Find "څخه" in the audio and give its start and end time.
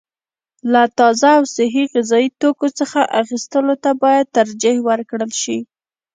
2.79-2.99